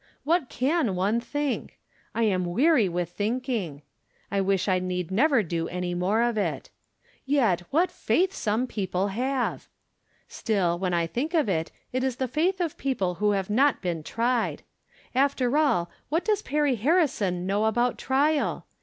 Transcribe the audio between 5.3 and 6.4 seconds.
do any more of